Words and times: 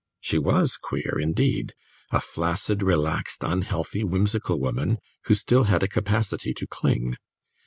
She 0.19 0.39
was 0.39 0.77
queer, 0.77 1.19
indeed 1.19 1.75
a 2.09 2.19
flaccid, 2.19 2.81
relaxed, 2.81 3.43
unhealthy, 3.43 4.03
whimsical 4.03 4.59
woman, 4.59 4.97
who 5.25 5.35
still 5.35 5.65
had 5.65 5.83
a 5.83 5.87
capacity 5.87 6.55
to 6.55 6.65
cling. 6.65 7.17